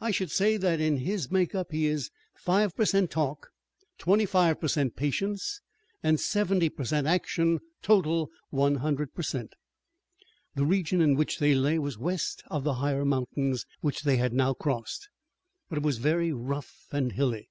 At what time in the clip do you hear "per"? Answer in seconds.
2.74-2.84, 4.60-4.66, 6.68-6.82, 9.14-9.22